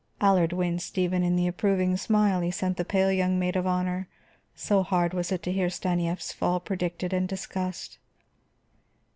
[0.19, 4.07] Allard winced even in the approving smile he sent the pale young maid of honor,
[4.55, 7.99] so hard it was to hear Stanief's fall predicted and discussed.